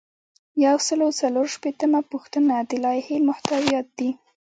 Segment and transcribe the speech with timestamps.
[0.65, 4.09] یو سل او څلور شپیتمه پوښتنه د لایحې محتویات دي.